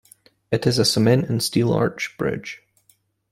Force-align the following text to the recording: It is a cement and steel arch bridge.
It 0.51 0.65
is 0.65 0.79
a 0.79 0.83
cement 0.85 1.29
and 1.29 1.43
steel 1.43 1.71
arch 1.71 2.17
bridge. 2.17 2.63